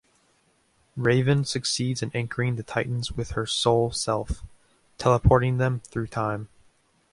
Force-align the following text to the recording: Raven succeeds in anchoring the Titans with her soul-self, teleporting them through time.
Raven 0.97 1.45
succeeds 1.45 2.01
in 2.01 2.09
anchoring 2.15 2.55
the 2.55 2.63
Titans 2.63 3.11
with 3.11 3.33
her 3.33 3.45
soul-self, 3.45 4.41
teleporting 4.97 5.59
them 5.59 5.81
through 5.81 6.07
time. 6.07 6.47